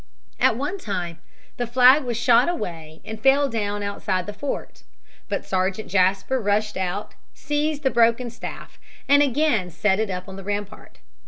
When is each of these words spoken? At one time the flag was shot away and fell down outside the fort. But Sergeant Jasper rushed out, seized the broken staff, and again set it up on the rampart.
At 0.39 0.55
one 0.57 0.79
time 0.79 1.19
the 1.57 1.67
flag 1.67 2.03
was 2.05 2.17
shot 2.17 2.49
away 2.49 3.01
and 3.05 3.21
fell 3.21 3.47
down 3.47 3.83
outside 3.83 4.25
the 4.25 4.33
fort. 4.33 4.81
But 5.29 5.45
Sergeant 5.45 5.89
Jasper 5.91 6.39
rushed 6.41 6.75
out, 6.75 7.13
seized 7.35 7.83
the 7.83 7.91
broken 7.91 8.31
staff, 8.31 8.79
and 9.07 9.21
again 9.21 9.69
set 9.69 9.99
it 9.99 10.09
up 10.09 10.27
on 10.27 10.37
the 10.37 10.43
rampart. 10.43 11.01